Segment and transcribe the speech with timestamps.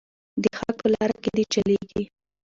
[0.41, 2.03] د حق په لاره کې دې چلیږي.